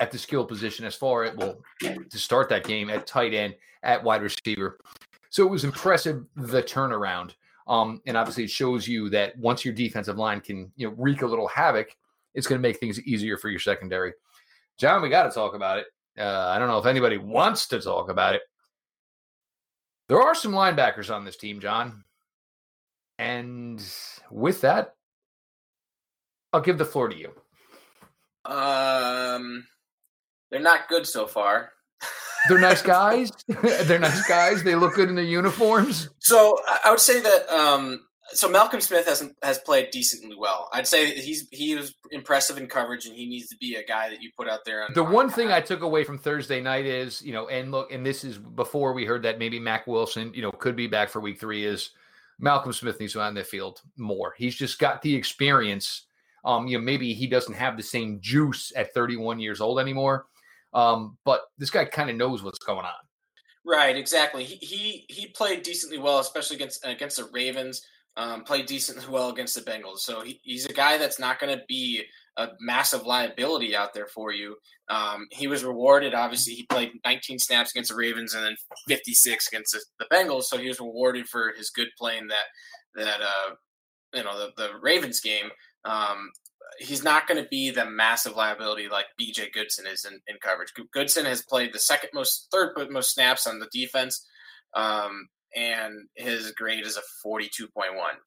[0.00, 3.54] at the skill position as far as well to start that game at tight end,
[3.82, 4.78] at wide receiver.
[5.30, 7.32] So it was impressive the turnaround.
[7.68, 11.22] Um, and obviously it shows you that once your defensive line can you know wreak
[11.22, 11.94] a little havoc,
[12.34, 14.12] it's going to make things easier for your secondary.
[14.78, 15.86] John, we got to talk about it.
[16.18, 18.42] Uh, I don't know if anybody wants to talk about it,
[20.08, 22.04] there are some linebackers on this team, John.
[23.18, 23.82] And
[24.30, 24.94] with that,
[26.52, 27.30] I'll give the floor to you.
[28.44, 29.66] Um,
[30.52, 31.72] they're not good so far.
[32.48, 33.30] They're nice guys.
[33.84, 34.64] they're nice guys.
[34.64, 36.08] They look good in their uniforms.
[36.18, 38.00] So I would say that um,
[38.34, 40.68] so Malcolm Smith has has played decently well.
[40.72, 44.10] I'd say he's he was impressive in coverage, and he needs to be a guy
[44.10, 44.84] that you put out there.
[44.84, 47.70] On, the on one thing I took away from Thursday night is, you know, and
[47.70, 50.86] look, and this is before we heard that maybe Mack Wilson, you know, could be
[50.86, 51.64] back for Week Three.
[51.64, 51.90] Is
[52.38, 54.34] Malcolm Smith needs to be on the field more.
[54.36, 56.06] He's just got the experience.
[56.44, 60.26] Um, you know, maybe he doesn't have the same juice at 31 years old anymore.
[60.74, 62.92] Um, but this guy kind of knows what's going on.
[63.64, 64.44] Right, exactly.
[64.44, 67.82] He he he played decently well, especially against against the Ravens
[68.16, 70.00] um, played decently well against the Bengals.
[70.00, 72.02] So he, he's a guy that's not going to be
[72.36, 74.56] a massive liability out there for you.
[74.88, 76.14] Um, he was rewarded.
[76.14, 78.56] Obviously, he played 19 snaps against the Ravens and then
[78.88, 80.44] 56 against the, the Bengals.
[80.44, 82.44] So he was rewarded for his good playing that
[82.94, 83.54] that uh,
[84.12, 85.50] you know the, the Ravens game.
[85.84, 86.30] Um,
[86.78, 90.72] he's not going to be the massive liability like BJ Goodson is in, in coverage.
[90.92, 94.26] Goodson has played the second most, third most snaps on the defense.
[94.74, 97.68] Um, and his grade is a 42.1.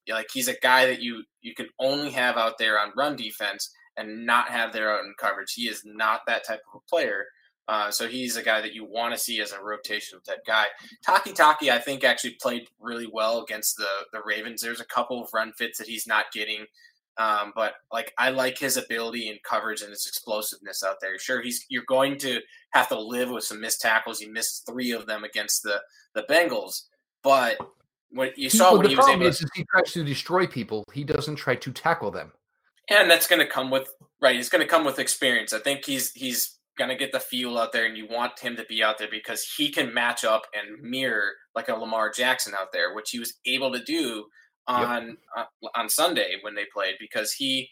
[0.10, 3.72] Like he's a guy that you you can only have out there on run defense
[3.98, 5.54] and not have there out in coverage.
[5.54, 7.26] He is not that type of a player.
[7.68, 10.66] Uh, so he's a guy that you want to see as a rotational type guy.
[11.08, 14.62] Takitaki, I think, actually played really well against the the Ravens.
[14.62, 16.66] There's a couple of run fits that he's not getting.
[17.18, 21.18] Um, but like I like his ability and coverage and his explosiveness out there.
[21.18, 24.20] Sure, he's you're going to have to live with some missed tackles.
[24.20, 25.82] He missed three of them against the
[26.14, 26.82] the Bengals,
[27.24, 27.58] but
[28.16, 31.04] what you saw when he was able is, is he tries to destroy people, he
[31.04, 32.32] doesn't try to tackle them.
[32.90, 33.90] And that's going to come with
[34.22, 34.36] right.
[34.36, 35.54] It's going to come with experience.
[35.54, 38.56] I think he's he's going to get the feel out there, and you want him
[38.58, 42.54] to be out there because he can match up and mirror like a Lamar Jackson
[42.54, 44.26] out there, which he was able to do
[44.68, 45.18] on yep.
[45.38, 47.70] uh, on Sunday when they played because he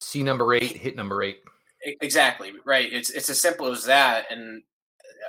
[0.00, 1.42] see number eight, hit number eight.
[1.82, 2.90] Exactly right.
[2.92, 4.62] It's it's as simple as that, and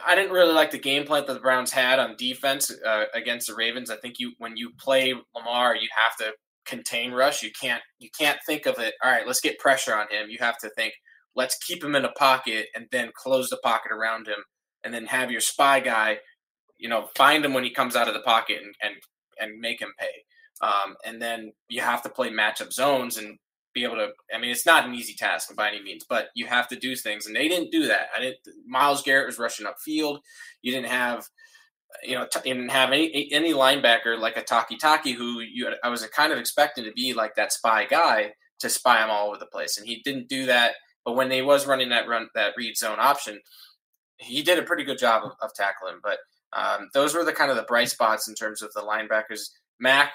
[0.05, 3.47] I didn't really like the game plan that the Browns had on defense uh, against
[3.47, 3.89] the Ravens.
[3.89, 6.33] I think you when you play Lamar, you have to
[6.65, 7.43] contain rush.
[7.43, 8.95] You can't you can't think of it.
[9.03, 10.29] All right, let's get pressure on him.
[10.29, 10.93] You have to think,
[11.35, 14.43] let's keep him in a pocket and then close the pocket around him,
[14.83, 16.19] and then have your spy guy,
[16.77, 18.95] you know, find him when he comes out of the pocket and and
[19.39, 20.23] and make him pay.
[20.61, 23.37] Um, and then you have to play matchup zones and
[23.73, 24.09] be able to.
[24.33, 26.95] I mean, it's not an easy task by any means, but you have to do
[26.95, 28.07] things, and they didn't do that.
[28.15, 28.39] I didn't.
[28.65, 30.19] Myles Garrett was rushing upfield.
[30.61, 31.27] You didn't have,
[32.01, 35.69] you know, t- didn't have any any linebacker like a Takitaki who you.
[35.83, 39.27] I was kind of expecting to be like that spy guy to spy him all
[39.27, 40.75] over the place, and he didn't do that.
[41.03, 43.39] But when they was running that run that read zone option,
[44.17, 45.99] he did a pretty good job of, of tackling.
[46.01, 46.19] But
[46.53, 49.49] um, those were the kind of the bright spots in terms of the linebackers.
[49.79, 50.13] Mack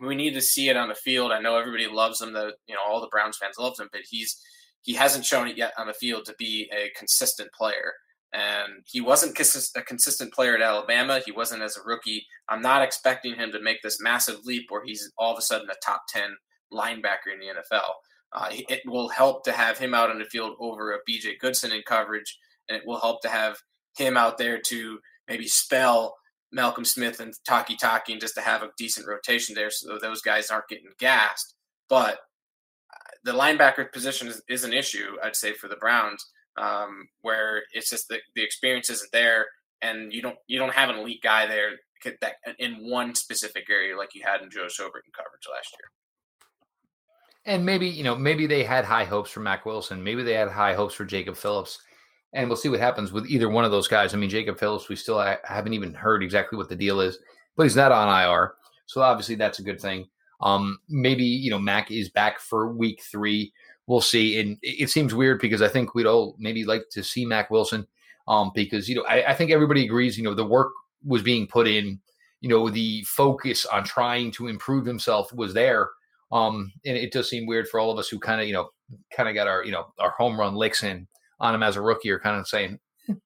[0.00, 1.32] we need to see it on the field.
[1.32, 2.32] I know everybody loves him.
[2.32, 4.40] The you know all the Browns fans love him, but he's
[4.82, 7.92] he hasn't shown it yet on the field to be a consistent player.
[8.34, 9.38] And he wasn't
[9.76, 11.20] a consistent player at Alabama.
[11.24, 12.26] He wasn't as a rookie.
[12.48, 15.70] I'm not expecting him to make this massive leap where he's all of a sudden
[15.70, 16.36] a top 10
[16.72, 17.90] linebacker in the NFL.
[18.32, 21.70] Uh, it will help to have him out on the field over a BJ Goodson
[21.70, 22.36] in coverage,
[22.68, 23.56] and it will help to have
[23.96, 24.98] him out there to
[25.28, 26.16] maybe spell
[26.54, 30.50] Malcolm Smith and Takitaki and just to have a decent rotation there so those guys
[30.50, 31.54] aren't getting gassed.
[31.88, 36.24] But uh, the linebacker position is, is an issue, I'd say, for the Browns,
[36.56, 39.46] um, where it's just the, the experience isn't there,
[39.82, 41.72] and you don't you don't have an elite guy there
[42.20, 45.90] that in one specific area like you had in Joe Schobert in coverage last year.
[47.46, 50.02] And maybe, you know, maybe they had high hopes for Mack Wilson.
[50.02, 51.78] Maybe they had high hopes for Jacob Phillips.
[52.34, 54.12] And we'll see what happens with either one of those guys.
[54.12, 57.18] I mean, Jacob Phillips, we still haven't even heard exactly what the deal is,
[57.56, 58.54] but he's not on IR.
[58.86, 60.08] So obviously that's a good thing.
[60.40, 63.52] Um, maybe, you know, Mack is back for week three.
[63.86, 64.40] We'll see.
[64.40, 67.86] And it seems weird because I think we'd all maybe like to see Mack Wilson
[68.26, 70.72] um, because, you know, I, I think everybody agrees, you know, the work
[71.04, 72.00] was being put in,
[72.40, 75.90] you know, the focus on trying to improve himself was there
[76.34, 78.70] um, and it does seem weird for all of us who kind of, you know,
[79.16, 81.06] kind of got our, you know, our home run licks in
[81.40, 82.78] on him as a rookie or kind of saying,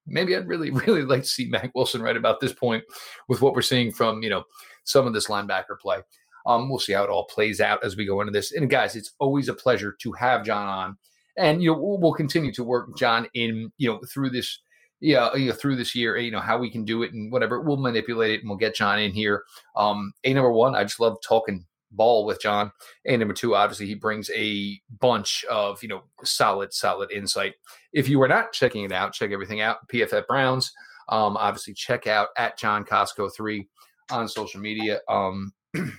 [0.06, 2.84] maybe I'd really, really like to see Mack Wilson right about this point
[3.28, 4.44] with what we're seeing from, you know,
[4.84, 5.98] some of this linebacker play.
[6.46, 8.52] Um, we'll see how it all plays out as we go into this.
[8.52, 10.96] And guys, it's always a pleasure to have John on.
[11.36, 14.58] And, you know, we'll, we'll continue to work John in, you know, through this,
[15.00, 17.60] yeah, you know, through this year, you know, how we can do it and whatever.
[17.60, 19.44] We'll manipulate it and we'll get John in here.
[19.76, 22.72] Um, a number one, I just love talking ball with John.
[23.04, 27.54] And number two, obviously, he brings a bunch of, you know, solid, solid insight.
[27.92, 29.88] If you are not checking it out, check everything out.
[29.88, 30.72] PFF Browns.
[31.08, 33.66] Um, obviously, check out at John Kosko 3
[34.10, 35.00] on social media.
[35.08, 35.52] Um,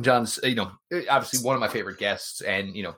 [0.00, 0.72] John's, you know,
[1.10, 2.40] obviously one of my favorite guests.
[2.40, 2.94] And, you know,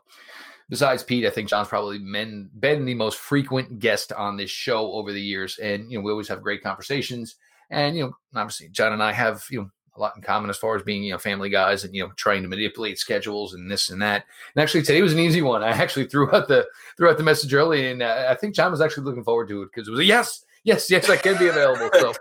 [0.71, 4.93] besides Pete, I think John's probably been, been the most frequent guest on this show
[4.93, 5.59] over the years.
[5.59, 7.37] And, you know, we always have great conversations.
[7.71, 10.57] And, you know, obviously, John and I have, you know, a lot in common as
[10.57, 13.71] far as being, you know, family guys and, you know, trying to manipulate schedules and
[13.71, 14.25] this and that.
[14.55, 15.63] And actually today was an easy one.
[15.63, 16.67] I actually threw out the,
[16.97, 19.63] threw out the message early and uh, I think John was actually looking forward to
[19.63, 21.91] it because it was a yes, yes, yes, I can be available.
[21.95, 22.15] So,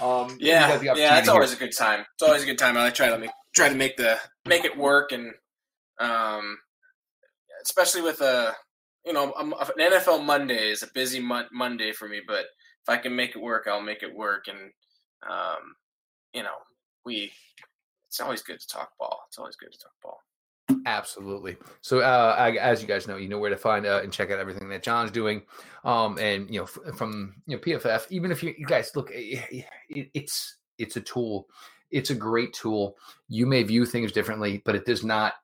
[0.00, 1.56] um, yeah, yeah, it's always here.
[1.56, 2.04] a good time.
[2.14, 2.76] It's always a good time.
[2.76, 5.12] I try to make, try to make the, make it work.
[5.12, 5.32] And,
[5.98, 6.58] um,
[7.64, 8.54] especially with a,
[9.04, 12.46] you know, an NFL Monday is a busy mon- Monday for me, but
[12.82, 14.46] if I can make it work, I'll make it work.
[14.48, 14.70] And,
[15.28, 15.74] um,
[16.34, 16.56] you know,
[17.04, 17.32] we
[18.08, 19.22] it's always good to talk ball.
[19.28, 20.18] It's always good to talk ball.
[20.86, 21.56] Absolutely.
[21.80, 24.30] So, uh, I, as you guys know, you know where to find uh, and check
[24.30, 25.42] out everything that John's doing.
[25.84, 28.06] Um, and you know, f- from you know PFF.
[28.10, 31.46] Even if you, you guys look, it, it, it's it's a tool.
[31.90, 32.96] It's a great tool.
[33.28, 35.34] You may view things differently, but it does not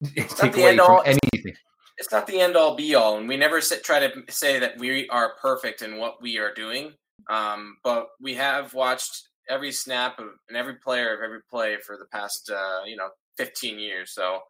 [0.16, 1.02] it's take away from all.
[1.04, 1.54] anything.
[1.98, 4.78] It's not the end all be all, and we never sit, try to say that
[4.78, 6.94] we are perfect in what we are doing.
[7.28, 11.98] Um, but we have watched every snap of and every player of every play for
[11.98, 14.12] the past uh, you know 15 years.
[14.14, 14.40] So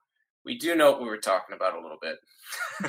[0.44, 2.16] we do know what we were talking about a little bit.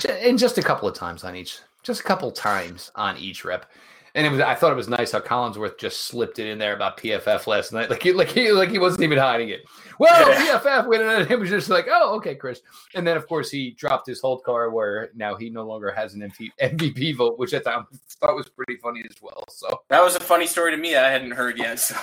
[0.09, 3.65] and just a couple of times on each, just a couple times on each rep.
[4.13, 6.75] And it was, I thought it was nice how Collinsworth just slipped it in there
[6.75, 9.61] about PFF last night, like he, like he, like he wasn't even hiding it.
[9.99, 10.59] Well, yeah.
[10.59, 12.61] PFF, and it was just like, oh, okay, Chris.
[12.93, 16.13] And then of course he dropped his hold car where now he no longer has
[16.13, 16.29] an
[16.61, 17.87] MVP vote, which I thought,
[18.19, 19.45] thought was pretty funny as well.
[19.49, 21.79] So that was a funny story to me I hadn't heard yet.
[21.79, 21.95] So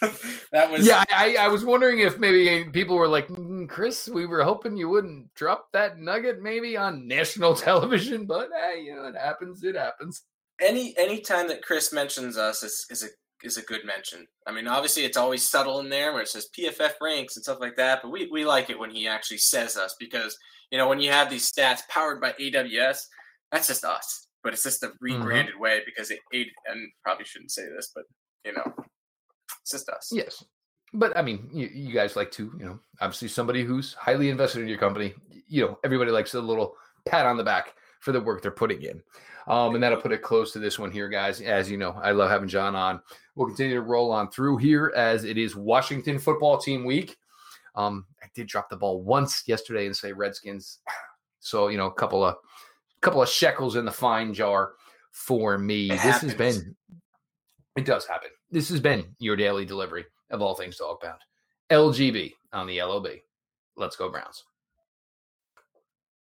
[0.52, 1.04] that was yeah.
[1.10, 4.88] I, I was wondering if maybe people were like, mm, Chris, we were hoping you
[4.88, 9.62] wouldn't drop that nugget maybe on national television, but hey, you know, it happens.
[9.62, 10.22] It happens
[10.60, 13.08] any any time that Chris mentions us is, is a
[13.42, 14.26] is a good mention.
[14.46, 17.60] I mean, obviously it's always subtle in there where it says PFF ranks and stuff
[17.60, 20.36] like that, but we, we like it when he actually says us because
[20.70, 22.98] you know when you have these stats powered by AWS,
[23.52, 24.28] that's just us.
[24.42, 25.04] But it's just a mm-hmm.
[25.04, 25.62] rebranded mm-hmm.
[25.62, 28.04] way because it and probably shouldn't say this, but
[28.44, 28.74] you know,
[29.62, 30.10] it's just us.
[30.12, 30.44] Yes.
[30.92, 34.62] But I mean, you, you guys like to, you know, obviously somebody who's highly invested
[34.62, 35.14] in your company,
[35.48, 36.76] you know, everybody likes a little
[37.06, 39.02] pat on the back for the work they're putting in.
[39.46, 41.40] Um, and that'll put it close to this one here, guys.
[41.40, 43.00] As you know, I love having John on.
[43.34, 47.16] We'll continue to roll on through here as it is Washington football team week.
[47.74, 50.80] Um, I did drop the ball once yesterday and say Redskins.
[51.46, 52.36] So, you know, a couple of
[53.02, 54.76] couple of shekels in the fine jar
[55.12, 55.90] for me.
[55.90, 56.32] It this happens.
[56.32, 56.76] has been
[57.76, 58.30] it does happen.
[58.50, 61.18] This has been your daily delivery of all things dog pound.
[61.70, 63.08] LGB on the LOB.
[63.76, 64.44] Let's go Browns.